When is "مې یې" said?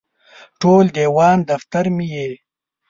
1.95-2.29